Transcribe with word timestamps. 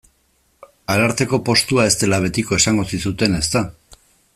Ararteko 0.93 1.39
postua 1.51 1.87
ez 1.91 1.93
dela 2.05 2.21
betiko 2.27 2.61
esango 2.63 2.91
zizuten, 2.95 3.41
ezta? 3.45 3.65